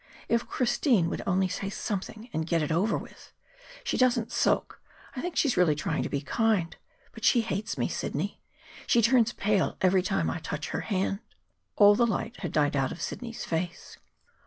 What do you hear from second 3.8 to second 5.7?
She doesn't sulk; I think she's